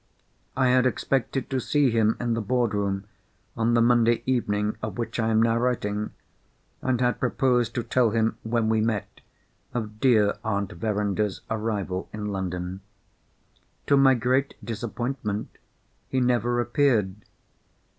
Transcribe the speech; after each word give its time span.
I 0.57 0.69
had 0.69 0.87
expected 0.87 1.47
to 1.51 1.59
see 1.59 1.91
him 1.91 2.17
in 2.19 2.33
the 2.33 2.41
boardroom, 2.41 3.03
on 3.55 3.75
the 3.75 3.83
Monday 3.83 4.23
evening 4.25 4.75
of 4.81 4.97
which 4.97 5.19
I 5.19 5.27
am 5.27 5.39
now 5.43 5.55
writing, 5.59 6.09
and 6.81 6.99
had 6.99 7.19
proposed 7.19 7.75
to 7.75 7.83
tell 7.83 8.09
him, 8.09 8.35
when 8.41 8.67
we 8.67 8.81
met, 8.81 9.21
of 9.75 9.99
dear 9.99 10.39
Aunt 10.43 10.71
Verinder's 10.71 11.41
arrival 11.51 12.09
in 12.11 12.25
London. 12.25 12.81
To 13.85 13.95
my 13.95 14.15
great 14.15 14.55
disappointment 14.65 15.59
he 16.09 16.19
never 16.19 16.59
appeared. 16.59 17.17